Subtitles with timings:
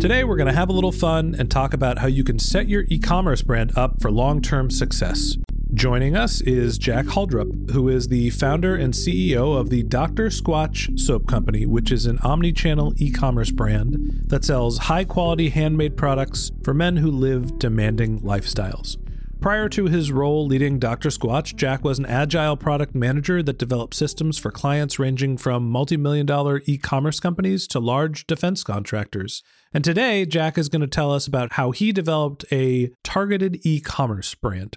[0.00, 2.70] Today, we're going to have a little fun and talk about how you can set
[2.70, 5.36] your e commerce brand up for long term success.
[5.74, 10.28] Joining us is Jack Haldrup, who is the founder and CEO of the Dr.
[10.28, 15.50] Squatch Soap Company, which is an omni channel e commerce brand that sells high quality
[15.50, 18.96] handmade products for men who live demanding lifestyles.
[19.40, 21.08] Prior to his role leading Dr.
[21.08, 25.96] Squatch, Jack was an agile product manager that developed systems for clients ranging from multi
[25.96, 29.42] million dollar e commerce companies to large defense contractors.
[29.72, 33.80] And today, Jack is going to tell us about how he developed a targeted e
[33.80, 34.76] commerce brand.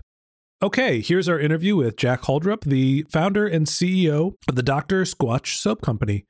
[0.61, 5.03] Okay, here's our interview with Jack Haldrup, the founder and CEO of the Dr.
[5.03, 6.23] Squatch Soap Company.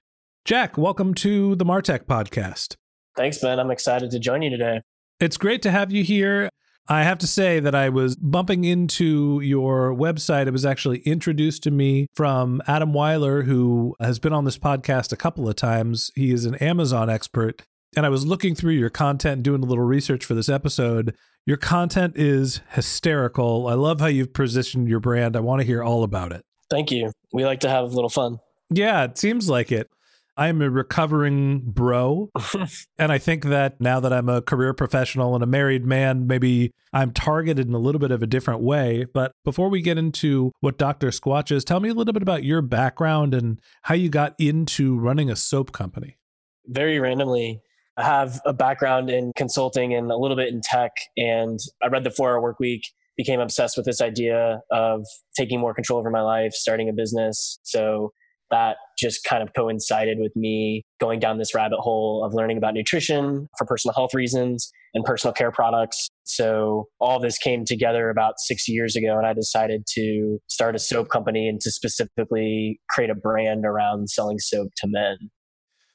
[0.44, 2.78] Jack, welcome to the Martech podcast.
[3.16, 3.59] Thanks, Ben.
[3.59, 4.81] I'm excited to join you today.
[5.19, 6.50] It's great to have you here.
[6.90, 10.48] I have to say that I was bumping into your website.
[10.48, 15.14] It was actually introduced to me from Adam Weiler, who has been on this podcast
[15.14, 16.12] a couple of times.
[16.16, 17.64] He is an Amazon expert.
[17.96, 21.16] And I was looking through your content, doing a little research for this episode.
[21.46, 23.68] Your content is hysterical.
[23.68, 25.38] I love how you've positioned your brand.
[25.38, 26.44] I want to hear all about it.
[26.70, 27.12] Thank you.
[27.32, 28.40] We like to have a little fun.
[28.70, 29.90] Yeah, it seems like it.
[30.36, 32.32] I'm a recovering bro.
[32.98, 36.72] and I think that now that I'm a career professional and a married man, maybe
[36.92, 39.06] I'm targeted in a little bit of a different way.
[39.14, 41.10] But before we get into what Dr.
[41.10, 44.98] Squatch is, tell me a little bit about your background and how you got into
[44.98, 46.18] running a soap company.
[46.66, 47.62] Very randomly,
[47.98, 50.92] I have a background in consulting and a little bit in tech.
[51.18, 55.06] And I read the four hour work week became obsessed with this idea of
[55.38, 57.60] taking more control over my life, starting a business.
[57.64, 58.12] So
[58.53, 62.75] that just kind of coincided with me going down this rabbit hole of learning about
[62.75, 66.08] nutrition for personal health reasons and personal care products.
[66.24, 70.80] So all this came together about six years ago, and I decided to start a
[70.80, 75.18] soap company and to specifically create a brand around selling soap to men.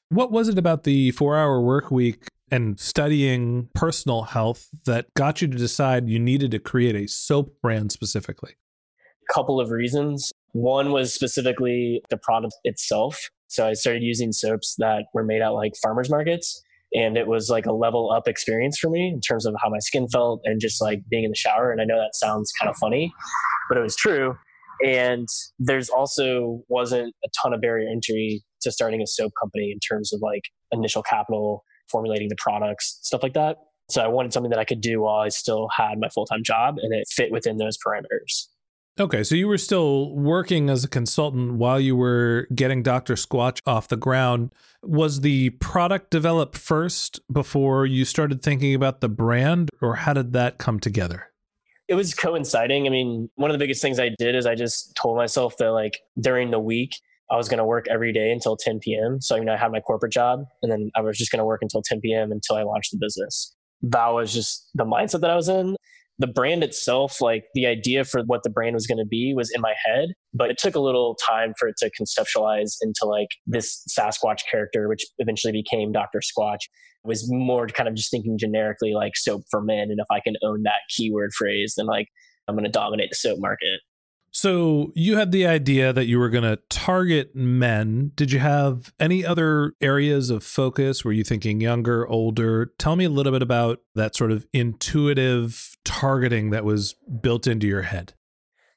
[0.09, 5.41] What was it about the four hour work week and studying personal health that got
[5.41, 8.55] you to decide you needed to create a soap brand specifically?
[9.31, 10.33] A couple of reasons.
[10.53, 13.31] One was specifically the product itself.
[13.49, 16.63] So I started using soaps that were made at like farmers markets.
[16.95, 19.79] And it was like a level up experience for me in terms of how my
[19.79, 21.71] skin felt and just like being in the shower.
[21.71, 23.13] And I know that sounds kind of funny,
[23.69, 24.37] but it was true.
[24.85, 29.81] And there's also wasn't a ton of barrier entry to starting a soap company in
[29.81, 30.43] terms of like
[30.73, 33.59] initial capital, formulating the products, stuff like that.
[33.91, 36.43] So I wanted something that I could do while I still had my full time
[36.43, 38.47] job and it fit within those parameters.
[39.01, 43.15] Okay, so you were still working as a consultant while you were getting Dr.
[43.15, 44.53] Squatch off the ground.
[44.83, 50.33] Was the product developed first before you started thinking about the brand, or how did
[50.33, 51.31] that come together?
[51.87, 52.89] It was coinciding.
[52.89, 55.71] I mean, one of the biggest things I did is I just told myself that,
[55.71, 56.97] like, during the week,
[57.31, 59.21] I was going to work every day until 10 p.m.
[59.21, 61.45] So, you know, I had my corporate job and then I was just going to
[61.45, 62.33] work until 10 p.m.
[62.33, 63.55] until I launched the business.
[63.83, 65.77] That was just the mindset that I was in
[66.19, 69.51] the brand itself, like the idea for what the brand was going to be was
[69.55, 73.29] in my head, but it took a little time for it to conceptualize into like
[73.47, 76.21] this Sasquatch character, which eventually became Dr.
[76.21, 76.63] Squatch.
[77.05, 79.91] It was more kind of just thinking generically like soap for men.
[79.91, 82.09] And if I can own that keyword phrase, then like
[82.49, 83.81] I'm going to dominate the soap market.
[84.41, 88.13] So you had the idea that you were going to target men.
[88.15, 91.05] Did you have any other areas of focus?
[91.05, 92.67] Were you thinking younger, older?
[92.79, 97.67] Tell me a little bit about that sort of intuitive targeting that was built into
[97.67, 98.15] your head.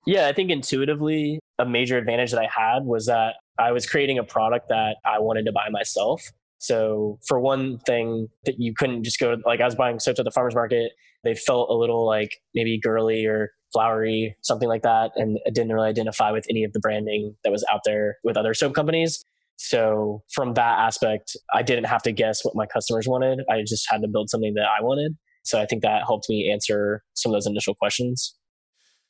[0.08, 4.18] Yeah, I think intuitively, a major advantage that I had was that I was creating
[4.18, 6.24] a product that I wanted to buy myself.
[6.57, 10.25] So, for one thing, that you couldn't just go, like, I was buying soaps at
[10.25, 10.94] the farmer's market.
[11.24, 15.12] They felt a little like maybe girly or flowery, something like that.
[15.15, 18.53] And didn't really identify with any of the branding that was out there with other
[18.53, 19.23] soap companies.
[19.57, 23.41] So, from that aspect, I didn't have to guess what my customers wanted.
[23.50, 25.15] I just had to build something that I wanted.
[25.44, 28.35] So, I think that helped me answer some of those initial questions.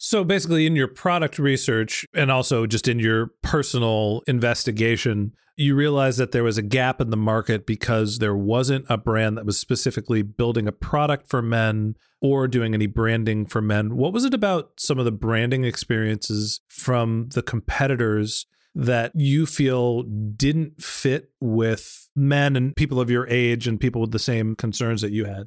[0.04, 6.18] So basically, in your product research and also just in your personal investigation, you realized
[6.18, 9.60] that there was a gap in the market because there wasn't a brand that was
[9.60, 13.96] specifically building a product for men or doing any branding for men.
[13.96, 20.02] What was it about some of the branding experiences from the competitors that you feel
[20.02, 25.04] didn't fit with men and people of your age and people with the same concerns
[25.04, 25.44] that you had?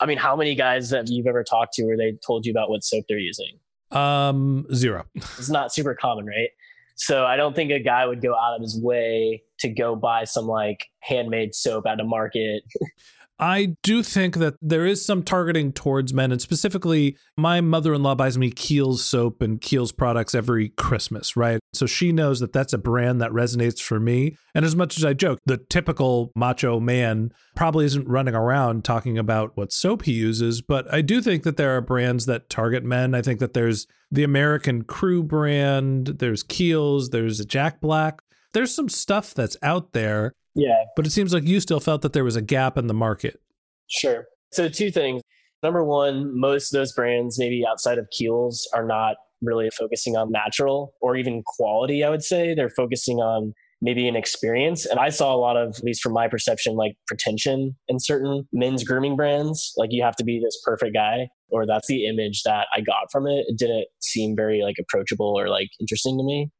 [0.00, 2.70] I mean, how many guys have you ever talked to where they told you about
[2.70, 3.58] what soap they're using?
[3.90, 5.04] Um, zero.
[5.14, 6.50] it's not super common, right?
[6.96, 10.24] So I don't think a guy would go out of his way to go buy
[10.24, 12.62] some like handmade soap at a market.
[13.40, 18.02] I do think that there is some targeting towards men, and specifically, my mother in
[18.02, 21.58] law buys me Kiehl's soap and Kiehl's products every Christmas, right?
[21.72, 24.36] So she knows that that's a brand that resonates for me.
[24.54, 29.16] And as much as I joke, the typical macho man probably isn't running around talking
[29.16, 32.84] about what soap he uses, but I do think that there are brands that target
[32.84, 33.14] men.
[33.14, 38.20] I think that there's the American Crew brand, there's Kiehl's, there's Jack Black.
[38.52, 40.84] There's some stuff that's out there yeah.
[40.96, 43.40] But it seems like you still felt that there was a gap in the market.
[43.88, 44.26] Sure.
[44.52, 45.22] So, two things.
[45.62, 50.30] Number one, most of those brands, maybe outside of Kiehl's, are not really focusing on
[50.30, 52.54] natural or even quality, I would say.
[52.54, 53.52] They're focusing on
[53.82, 54.84] maybe an experience.
[54.86, 58.46] And I saw a lot of, at least from my perception, like pretension in certain
[58.52, 59.72] men's grooming brands.
[59.76, 63.10] Like you have to be this perfect guy, or that's the image that I got
[63.10, 63.46] from it.
[63.48, 66.50] It didn't seem very like approachable or like interesting to me.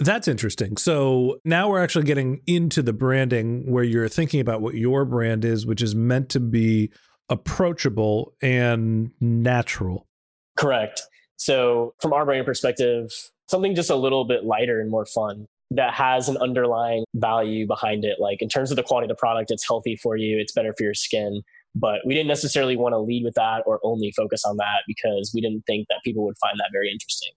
[0.00, 0.78] That's interesting.
[0.78, 5.44] So now we're actually getting into the branding where you're thinking about what your brand
[5.44, 6.90] is, which is meant to be
[7.28, 10.06] approachable and natural.
[10.56, 11.02] Correct.
[11.36, 13.10] So, from our brand perspective,
[13.48, 18.04] something just a little bit lighter and more fun that has an underlying value behind
[18.04, 18.16] it.
[18.18, 20.74] Like in terms of the quality of the product, it's healthy for you, it's better
[20.76, 21.42] for your skin.
[21.74, 25.30] But we didn't necessarily want to lead with that or only focus on that because
[25.32, 27.30] we didn't think that people would find that very interesting.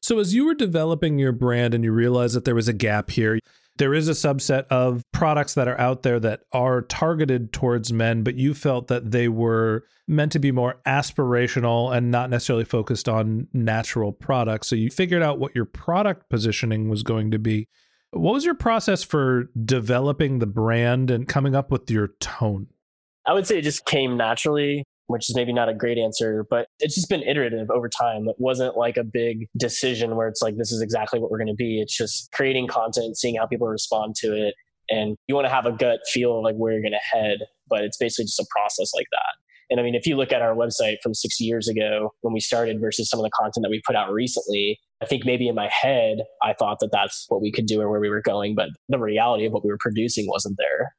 [0.00, 3.10] So, as you were developing your brand and you realized that there was a gap
[3.10, 3.38] here,
[3.76, 8.22] there is a subset of products that are out there that are targeted towards men,
[8.22, 13.08] but you felt that they were meant to be more aspirational and not necessarily focused
[13.08, 14.68] on natural products.
[14.68, 17.68] So, you figured out what your product positioning was going to be.
[18.12, 22.68] What was your process for developing the brand and coming up with your tone?
[23.26, 26.68] I would say it just came naturally which is maybe not a great answer, but
[26.80, 28.28] it's just been iterative over time.
[28.28, 31.48] It wasn't like a big decision where it's like, this is exactly what we're going
[31.48, 31.80] to be.
[31.80, 34.54] It's just creating content, seeing how people respond to it.
[34.90, 37.38] And you want to have a gut feel of like where you're going to head,
[37.68, 39.34] but it's basically just a process like that.
[39.70, 42.40] And I mean, if you look at our website from six years ago when we
[42.40, 45.54] started versus some of the content that we put out recently, I think maybe in
[45.54, 48.54] my head, I thought that that's what we could do or where we were going,
[48.54, 50.94] but the reality of what we were producing wasn't there.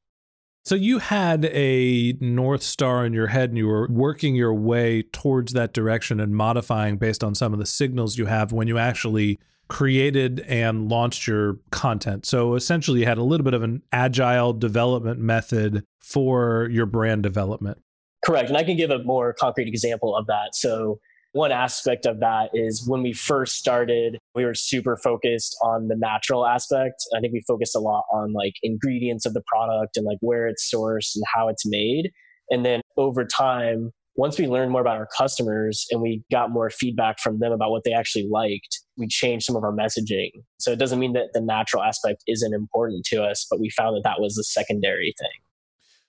[0.66, 5.04] So you had a North Star in your head and you were working your way
[5.04, 8.78] towards that direction and modifying based on some of the signals you have when you
[8.78, 12.25] actually created and launched your content.
[12.25, 17.24] So essentially, you had a little bit of an agile development method for your brand
[17.24, 17.78] development.
[18.25, 18.50] Correct.
[18.50, 20.56] And I can give a more concrete example of that.
[20.56, 21.00] So
[21.31, 25.95] one aspect of that is when we first started, we were super focused on the
[25.95, 27.03] natural aspect.
[27.15, 30.48] I think we focused a lot on like ingredients of the product and like where
[30.48, 32.12] it's sourced and how it's made.
[32.50, 36.69] And then over time, once we learned more about our customers and we got more
[36.69, 40.31] feedback from them about what they actually liked, we changed some of our messaging.
[40.57, 43.95] So it doesn't mean that the natural aspect isn't important to us, but we found
[43.95, 45.29] that that was a secondary thing.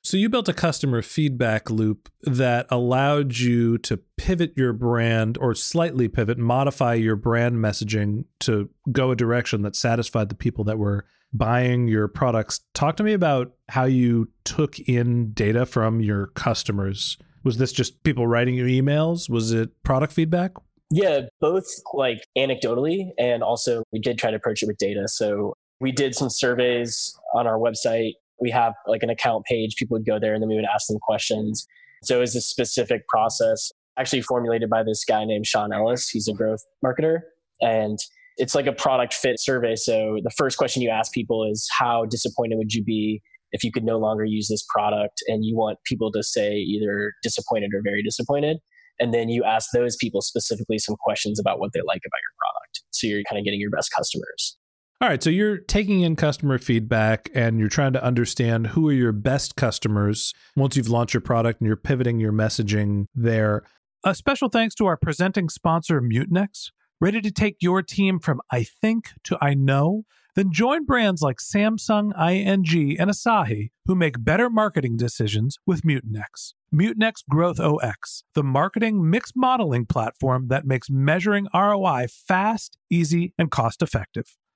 [0.03, 5.55] So you built a customer feedback loop that allowed you to pivot your brand or
[5.55, 10.79] slightly pivot, modify your brand messaging to go a direction that satisfied the people that
[10.79, 12.61] were buying your products.
[12.73, 17.19] Talk to me about how you took in data from your customers.
[17.45, 19.29] Was this just people writing you emails?
[19.29, 20.53] Was it product feedback?
[20.91, 25.07] Yeah, both like anecdotally and also we did try to approach it with data.
[25.09, 29.77] So we did some surveys on our website we have like an account page.
[29.77, 31.67] People would go there and then we would ask them questions.
[32.03, 36.09] So it was a specific process actually formulated by this guy named Sean Ellis.
[36.09, 37.21] He's a growth marketer.
[37.61, 37.99] And
[38.39, 39.77] it's like a product fit survey.
[39.77, 43.21] So the first question you ask people is how disappointed would you be
[43.53, 47.13] if you could no longer use this product and you want people to say either
[47.23, 48.59] disappointed or very disappointed.
[48.99, 52.35] And then you ask those people specifically some questions about what they like about your
[52.39, 52.83] product.
[52.91, 54.57] So you're kind of getting your best customers.
[55.03, 58.93] All right, so you're taking in customer feedback and you're trying to understand who are
[58.93, 63.63] your best customers once you've launched your product and you're pivoting your messaging there.
[64.05, 66.71] A special thanks to our presenting sponsor, Mutinex.
[67.01, 70.03] Ready to take your team from I think to I know?
[70.35, 76.53] Then join brands like Samsung, ING, and Asahi who make better marketing decisions with Mutinex.
[76.75, 83.51] Mutinex Growth OX, the marketing mix modeling platform that makes measuring ROI fast, easy, and
[83.51, 84.37] cost effective.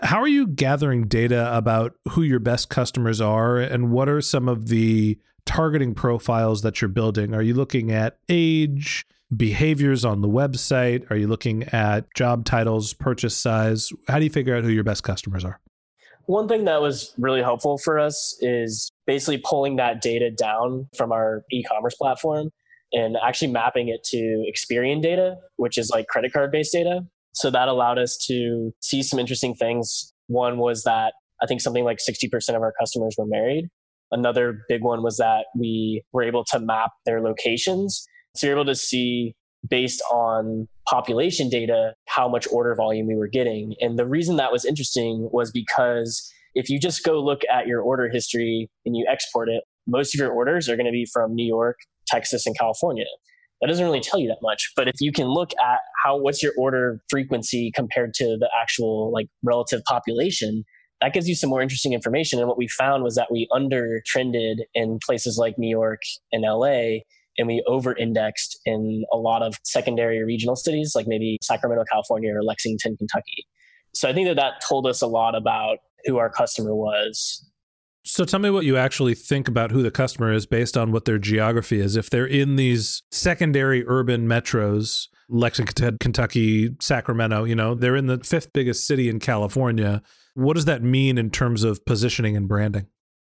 [0.00, 4.48] How are you gathering data about who your best customers are and what are some
[4.48, 7.34] of the targeting profiles that you're building?
[7.34, 11.10] Are you looking at age, behaviors on the website?
[11.10, 13.90] Are you looking at job titles, purchase size?
[14.08, 15.60] How do you figure out who your best customers are?
[16.26, 21.12] One thing that was really helpful for us is basically pulling that data down from
[21.12, 22.50] our e commerce platform
[22.92, 27.06] and actually mapping it to Experian data, which is like credit card based data.
[27.34, 30.12] So that allowed us to see some interesting things.
[30.28, 33.68] One was that I think something like 60% of our customers were married.
[34.12, 38.06] Another big one was that we were able to map their locations.
[38.36, 39.34] So you're able to see
[39.68, 43.74] based on population data how much order volume we were getting.
[43.80, 47.80] And the reason that was interesting was because if you just go look at your
[47.80, 51.34] order history and you export it, most of your orders are going to be from
[51.34, 53.06] New York, Texas, and California
[53.64, 54.72] that doesn't really tell you that much.
[54.76, 59.10] But if you can look at how what's your order frequency compared to the actual
[59.10, 60.64] like relative population,
[61.00, 62.38] that gives you some more interesting information.
[62.38, 66.42] And what we found was that we under trended in places like New York and
[66.42, 66.98] LA,
[67.38, 72.34] and we over indexed in a lot of secondary regional cities, like maybe Sacramento, California,
[72.34, 73.46] or Lexington, Kentucky.
[73.94, 77.50] So I think that that told us a lot about who our customer was
[78.04, 81.06] so tell me what you actually think about who the customer is based on what
[81.06, 81.96] their geography is.
[81.96, 88.18] If they're in these secondary urban metros, Lexington, Kentucky, Sacramento, you know, they're in the
[88.18, 90.02] fifth biggest city in California.
[90.34, 92.86] What does that mean in terms of positioning and branding?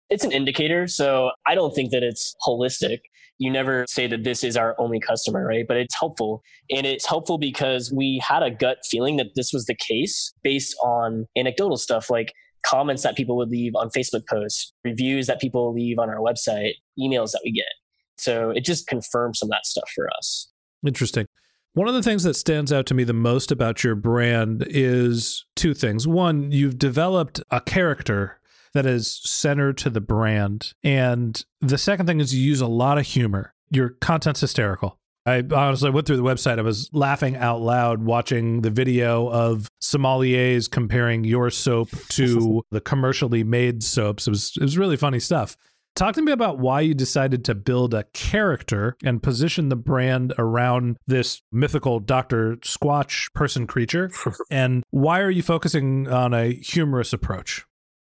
[0.10, 0.88] It's an indicator.
[0.88, 3.00] So I don't think that it's holistic.
[3.40, 5.66] You never say that this is our only customer, right?
[5.68, 6.42] But it's helpful.
[6.70, 10.76] And it's helpful because we had a gut feeling that this was the case based
[10.84, 12.10] on anecdotal stuff.
[12.10, 12.34] Like
[12.68, 16.74] comments that people would leave on Facebook posts, reviews that people leave on our website,
[17.00, 17.66] emails that we get.
[18.18, 20.50] So it just confirms some of that stuff for us.
[20.86, 21.28] Interesting.
[21.74, 25.46] One of the things that stands out to me the most about your brand is
[25.56, 26.08] two things.
[26.08, 28.40] One, you've developed a character
[28.74, 30.74] that is centered to the brand.
[30.84, 33.54] And the second thing is you use a lot of humor.
[33.70, 34.98] Your content's hysterical.
[35.28, 36.58] I honestly went through the website.
[36.58, 42.80] I was laughing out loud watching the video of sommeliers comparing your soap to the
[42.80, 44.26] commercially made soaps.
[44.26, 45.58] It was it was really funny stuff.
[45.96, 50.34] Talk to me about why you decided to build a character and position the brand
[50.38, 52.56] around this mythical Dr.
[52.58, 54.10] Squatch person creature.
[54.50, 57.66] and why are you focusing on a humorous approach?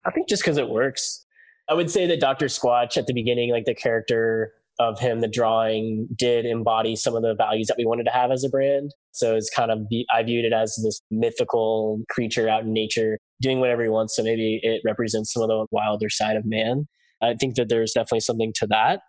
[0.06, 1.26] I think just because it works.
[1.68, 2.46] I would say that Dr.
[2.46, 7.22] Squatch at the beginning, like the character of him, the drawing did embody some of
[7.22, 8.90] the values that we wanted to have as a brand.
[9.12, 9.80] So it's kind of,
[10.14, 14.16] I viewed it as this mythical creature out in nature doing whatever he wants.
[14.16, 16.86] So maybe it represents some of the wilder side of man.
[17.22, 19.00] I think that there's definitely something to that.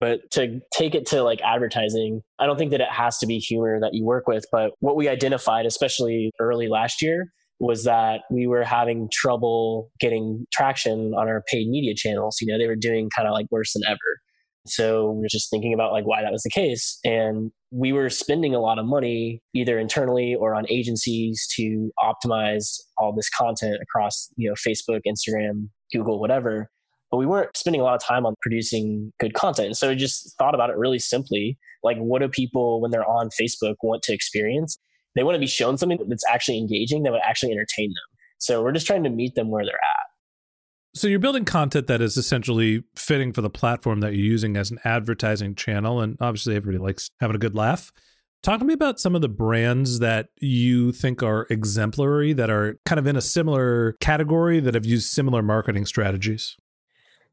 [0.00, 3.38] But to take it to like advertising, I don't think that it has to be
[3.38, 4.44] humor that you work with.
[4.52, 10.46] But what we identified, especially early last year, was that we were having trouble getting
[10.52, 12.36] traction on our paid media channels.
[12.40, 13.98] You know, they were doing kind of like worse than ever.
[14.68, 16.98] So we were just thinking about like why that was the case.
[17.04, 22.78] And we were spending a lot of money either internally or on agencies to optimize
[22.96, 26.70] all this content across, you know, Facebook, Instagram, Google, whatever
[27.10, 29.66] but we weren't spending a lot of time on producing good content.
[29.68, 31.58] And So we just thought about it really simply.
[31.82, 34.78] Like, what do people, when they're on Facebook, want to experience?
[35.14, 38.18] They want to be shown something that's actually engaging, that would actually entertain them.
[38.38, 40.07] So we're just trying to meet them where they're at.
[40.94, 44.70] So you're building content that is essentially fitting for the platform that you're using as
[44.70, 46.00] an advertising channel.
[46.00, 47.92] And obviously, everybody likes having a good laugh.
[48.42, 52.78] Talk to me about some of the brands that you think are exemplary, that are
[52.86, 56.56] kind of in a similar category, that have used similar marketing strategies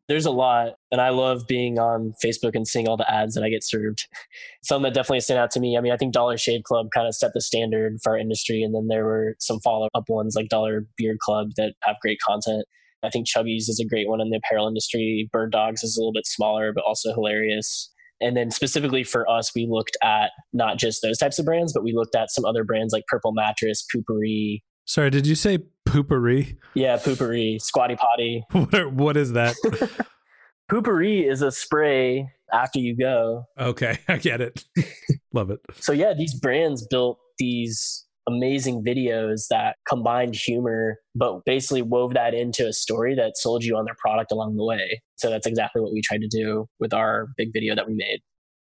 [0.08, 3.44] there's a lot and i love being on facebook and seeing all the ads that
[3.44, 4.08] i get served
[4.64, 7.08] some that definitely stand out to me i mean i think dollar shave club kind
[7.08, 10.50] of set the standard for our industry and then there were some follow-up ones like
[10.50, 12.66] dollar beard club that have great content
[13.04, 16.00] i think Chubbies is a great one in the apparel industry bird dogs is a
[16.00, 20.78] little bit smaller but also hilarious and then specifically for us we looked at not
[20.78, 23.86] just those types of brands but we looked at some other brands like purple mattress
[23.92, 26.58] Poo-Pourri Sorry, did you say Poo-Pourri?
[26.76, 28.44] Yeah, Poo-Pourri, squatty potty.
[28.52, 29.56] what, what is that?
[30.70, 33.46] Poo-Pourri is a spray after you go.
[33.60, 34.64] Okay, I get it.
[35.34, 35.60] Love it.
[35.80, 42.34] So yeah, these brands built these amazing videos that combined humor, but basically wove that
[42.34, 45.02] into a story that sold you on their product along the way.
[45.16, 48.20] So that's exactly what we tried to do with our big video that we made.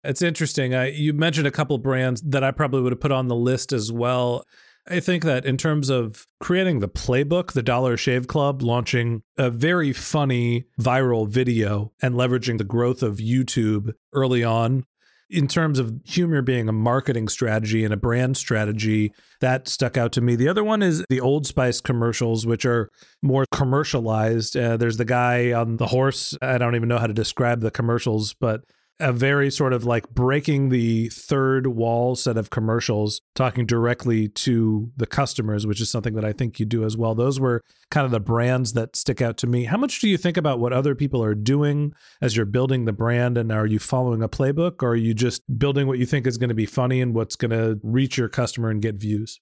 [0.03, 0.73] It's interesting.
[0.73, 3.73] Uh, you mentioned a couple brands that I probably would have put on the list
[3.73, 4.45] as well.
[4.89, 9.49] I think that in terms of creating the playbook, the Dollar Shave Club launching a
[9.49, 14.85] very funny viral video and leveraging the growth of YouTube early on,
[15.29, 20.11] in terms of humor being a marketing strategy and a brand strategy, that stuck out
[20.13, 20.35] to me.
[20.35, 22.89] The other one is the Old Spice commercials, which are
[23.21, 24.55] more commercialized.
[24.55, 26.37] Uh, there's the guy on the horse.
[26.41, 28.61] I don't even know how to describe the commercials, but
[28.99, 34.91] a very sort of like breaking the third wall set of commercials, talking directly to
[34.97, 37.13] the customers, which is something that I think you do as well.
[37.13, 39.65] Those were kind of the brands that stick out to me.
[39.65, 42.93] How much do you think about what other people are doing as you're building the
[42.93, 43.37] brand?
[43.37, 46.37] And are you following a playbook or are you just building what you think is
[46.37, 49.39] going to be funny and what's going to reach your customer and get views?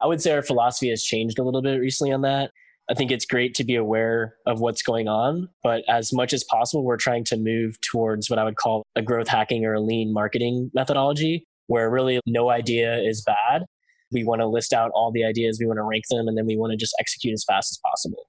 [0.00, 2.52] I would say our philosophy has changed a little bit recently on that.
[2.90, 6.42] I think it's great to be aware of what's going on, but as much as
[6.42, 9.80] possible, we're trying to move towards what I would call a growth hacking or a
[9.80, 13.66] lean marketing methodology, where really no idea is bad.
[14.10, 16.46] We want to list out all the ideas, we want to rank them, and then
[16.46, 18.24] we want to just execute as fast as possible.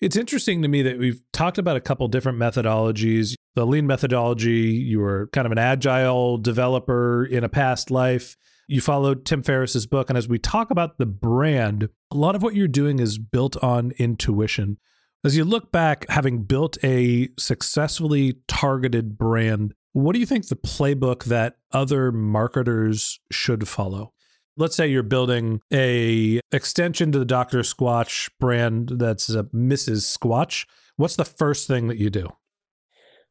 [0.00, 3.34] It's interesting to me that we've talked about a couple different methodologies.
[3.54, 8.36] The lean methodology, you were kind of an agile developer in a past life
[8.68, 10.08] you followed Tim Ferriss's book.
[10.08, 13.56] And as we talk about the brand, a lot of what you're doing is built
[13.62, 14.78] on intuition.
[15.24, 20.56] As you look back, having built a successfully targeted brand, what do you think the
[20.56, 24.12] playbook that other marketers should follow?
[24.56, 27.60] Let's say you're building a extension to the Dr.
[27.60, 30.16] Squatch brand that's a Mrs.
[30.16, 30.66] Squatch.
[30.96, 32.28] What's the first thing that you do?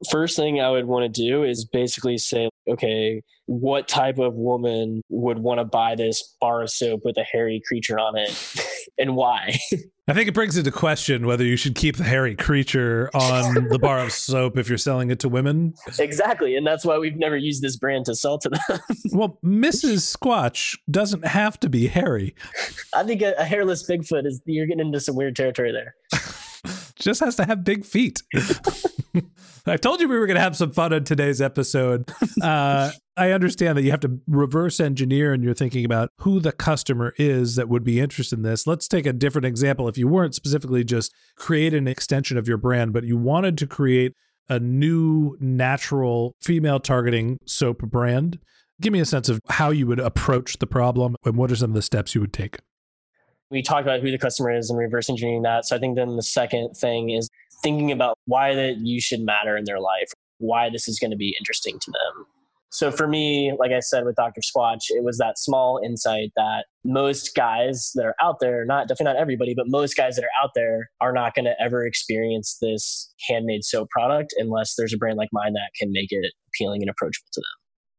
[0.09, 5.01] First thing I would want to do is basically say, okay, what type of woman
[5.09, 8.55] would want to buy this bar of soap with a hairy creature on it
[8.97, 9.57] and why?
[10.07, 13.79] I think it brings into question whether you should keep the hairy creature on the
[13.79, 15.73] bar of soap if you're selling it to women.
[15.99, 16.55] Exactly.
[16.57, 18.79] And that's why we've never used this brand to sell to them.
[19.13, 20.17] well, Mrs.
[20.17, 22.35] Squatch doesn't have to be hairy.
[22.93, 25.95] I think a, a hairless Bigfoot is, you're getting into some weird territory there.
[27.01, 28.21] Just has to have big feet.
[29.65, 32.11] I told you we were going to have some fun on today's episode.
[32.41, 36.51] Uh, I understand that you have to reverse engineer and you're thinking about who the
[36.51, 38.65] customer is that would be interested in this.
[38.65, 39.87] Let's take a different example.
[39.87, 43.67] If you weren't specifically just create an extension of your brand, but you wanted to
[43.67, 44.13] create
[44.49, 48.39] a new natural female targeting soap brand,
[48.79, 51.71] give me a sense of how you would approach the problem and what are some
[51.71, 52.57] of the steps you would take
[53.51, 55.65] we talked about who the customer is and reverse engineering that.
[55.65, 57.29] So I think then the second thing is
[57.61, 61.17] thinking about why that you should matter in their life, why this is going to
[61.17, 62.25] be interesting to them.
[62.73, 64.39] So for me, like I said with Dr.
[64.39, 69.13] Squatch, it was that small insight that most guys that are out there, not definitely
[69.13, 72.57] not everybody, but most guys that are out there are not going to ever experience
[72.61, 76.81] this handmade soap product unless there's a brand like mine that can make it appealing
[76.81, 77.45] and approachable to them.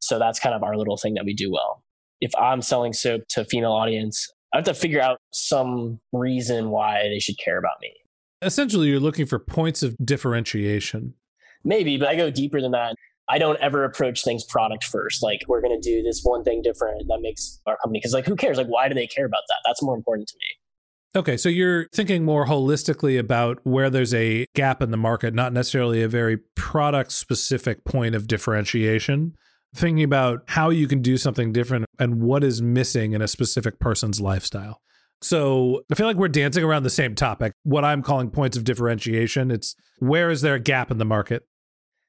[0.01, 1.85] So that's kind of our little thing that we do well.
[2.23, 7.09] If I'm selling soap to female audience, I have to figure out some reason why
[7.09, 7.93] they should care about me.
[8.43, 11.15] Essentially, you're looking for points of differentiation.
[11.65, 12.95] Maybe, but I go deeper than that.
[13.29, 15.23] I don't ever approach things product first.
[15.23, 18.01] Like we're going to do this one thing different that makes our company.
[18.01, 18.59] Because like, who cares?
[18.59, 19.59] Like, why do they care about that?
[19.65, 20.47] That's more important to me.
[21.15, 25.53] Okay, so you're thinking more holistically about where there's a gap in the market, not
[25.53, 29.35] necessarily a very product specific point of differentiation.
[29.75, 33.79] Thinking about how you can do something different and what is missing in a specific
[33.79, 34.81] person's lifestyle.
[35.23, 37.53] So I feel like we're dancing around the same topic.
[37.63, 39.51] What I'm calling points of differentiation.
[39.51, 41.45] It's where is there a gap in the market?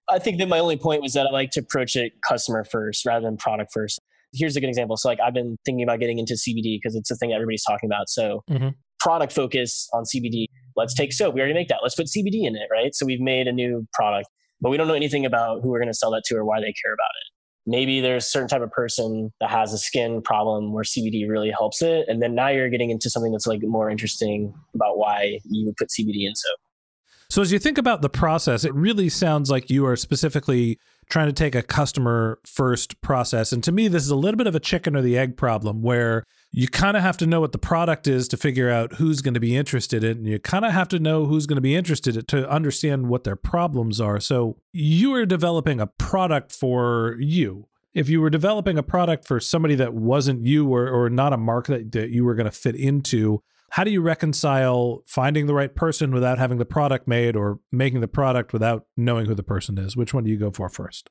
[0.09, 3.05] I think that my only point was that I like to approach it customer first
[3.05, 3.99] rather than product first.
[4.33, 4.97] Here's a good example.
[4.97, 7.87] So like I've been thinking about getting into CBD because it's a thing everybody's talking
[7.87, 8.09] about.
[8.09, 8.69] So mm-hmm.
[8.99, 10.47] product focus on CBD.
[10.75, 11.35] Let's take soap.
[11.35, 11.79] We already make that.
[11.83, 12.95] Let's put CBD in it, right?
[12.95, 14.27] So we've made a new product,
[14.59, 16.59] but we don't know anything about who we're going to sell that to or why
[16.59, 17.32] they care about it
[17.65, 21.51] maybe there's a certain type of person that has a skin problem where CBD really
[21.51, 22.05] helps it.
[22.07, 25.75] And then now you're getting into something that's like more interesting about why you would
[25.77, 26.59] put CBD in soap.
[27.33, 30.77] So as you think about the process, it really sounds like you are specifically
[31.09, 33.51] trying to take a customer first process.
[33.51, 35.81] And to me, this is a little bit of a chicken or the egg problem
[35.81, 39.21] where you kind of have to know what the product is to figure out who's
[39.21, 40.17] going to be interested in.
[40.17, 43.09] And you kind of have to know who's going to be interested in to understand
[43.09, 44.19] what their problems are.
[44.19, 47.65] So you are developing a product for you.
[47.95, 51.37] If you were developing a product for somebody that wasn't you or, or not a
[51.37, 53.41] market that, that you were going to fit into,
[53.73, 58.01] how do you reconcile finding the right person without having the product made or making
[58.01, 59.97] the product without knowing who the person is?
[59.97, 61.09] Which one do you go for first?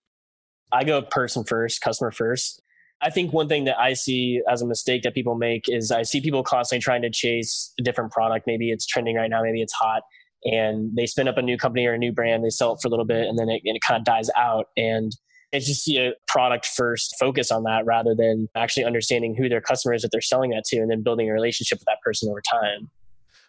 [0.70, 2.62] I go person first, customer first.
[3.00, 6.02] I think one thing that I see as a mistake that people make is I
[6.02, 8.46] see people constantly trying to chase a different product.
[8.46, 10.02] Maybe it's trending right now, maybe it's hot,
[10.44, 12.86] and they spin up a new company or a new brand, they sell it for
[12.86, 14.66] a little bit, and then it, it kind of dies out.
[14.76, 15.10] And
[15.54, 19.60] I just see a product first focus on that rather than actually understanding who their
[19.60, 22.28] customer is that they're selling that to and then building a relationship with that person
[22.30, 22.90] over time.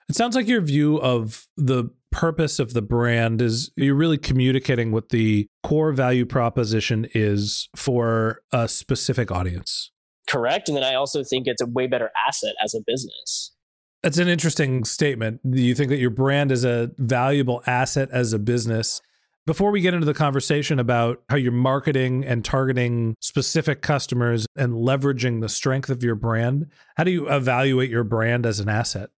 [0.09, 4.91] It sounds like your view of the purpose of the brand is you're really communicating
[4.91, 9.91] what the core value proposition is for a specific audience.
[10.27, 10.67] Correct.
[10.67, 13.51] And then I also think it's a way better asset as a business.
[14.03, 15.39] That's an interesting statement.
[15.49, 19.01] Do you think that your brand is a valuable asset as a business?
[19.45, 24.71] Before we get into the conversation about how you're marketing and targeting specific customers and
[24.71, 29.09] leveraging the strength of your brand, how do you evaluate your brand as an asset?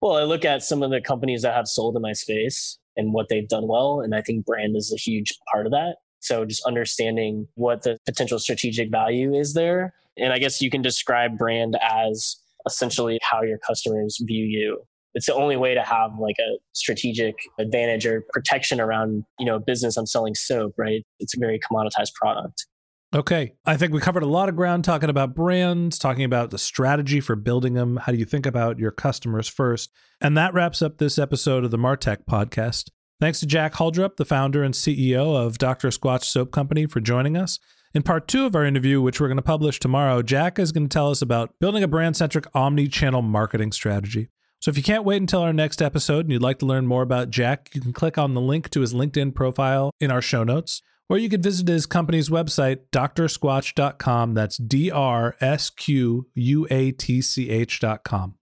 [0.00, 3.12] Well, I look at some of the companies that have sold in my space and
[3.12, 4.00] what they've done well.
[4.00, 5.96] And I think brand is a huge part of that.
[6.20, 9.92] So just understanding what the potential strategic value is there.
[10.16, 15.26] And I guess you can describe brand as essentially how your customers view you it's
[15.26, 19.60] the only way to have like a strategic advantage or protection around you know a
[19.60, 21.04] business i'm selling soap right?
[21.18, 22.66] It's a very commoditized product.
[23.14, 26.58] Okay i think we covered a lot of ground talking about brands talking about the
[26.58, 29.90] strategy for building them how do you think about your customers first?
[30.20, 32.90] And that wraps up this episode of the martech podcast.
[33.20, 37.36] Thanks to jack haldrup the founder and ceo of dr squatch soap company for joining
[37.36, 37.58] us.
[37.94, 40.88] In part two of our interview, which we're going to publish tomorrow, Jack is going
[40.88, 44.28] to tell us about building a brand centric omni channel marketing strategy.
[44.60, 47.02] So if you can't wait until our next episode and you'd like to learn more
[47.02, 50.42] about Jack, you can click on the link to his LinkedIn profile in our show
[50.42, 54.34] notes, or you could visit his company's website, drsquatch.com.
[54.34, 58.37] That's D R S Q U A T C H.com.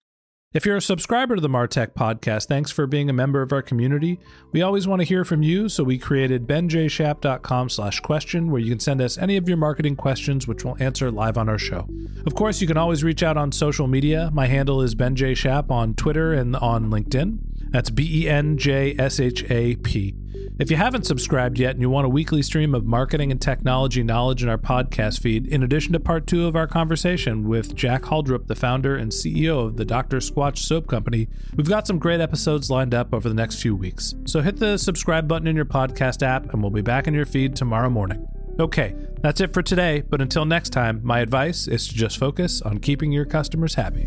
[0.56, 3.60] If you're a subscriber to the Martech podcast, thanks for being a member of our
[3.60, 4.18] community.
[4.52, 8.70] We always want to hear from you, so we created benjshap.com slash question, where you
[8.70, 11.86] can send us any of your marketing questions, which we'll answer live on our show.
[12.24, 14.30] Of course, you can always reach out on social media.
[14.32, 17.36] My handle is benjshap on Twitter and on LinkedIn.
[17.68, 20.14] That's B E N J S H A P.
[20.58, 24.02] If you haven't subscribed yet and you want a weekly stream of marketing and technology
[24.02, 28.04] knowledge in our podcast feed, in addition to part two of our conversation with Jack
[28.04, 30.16] Haldrup, the founder and CEO of the Dr.
[30.16, 34.14] Squatch Soap Company, we've got some great episodes lined up over the next few weeks.
[34.24, 37.26] So hit the subscribe button in your podcast app, and we'll be back in your
[37.26, 38.26] feed tomorrow morning.
[38.58, 42.62] Okay, that's it for today, but until next time, my advice is to just focus
[42.62, 44.06] on keeping your customers happy.